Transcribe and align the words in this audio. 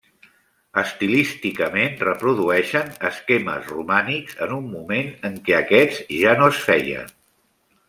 Estilísticament 0.81 1.93
reprodueixen 2.05 2.89
esquemes 3.11 3.69
romànics 3.75 4.41
en 4.47 4.57
un 4.57 4.65
moment 4.73 5.15
en 5.31 5.37
què 5.51 5.59
aquests 5.61 6.03
ja 6.25 6.35
no 6.43 6.49
es 6.57 6.65
feien. 6.73 7.17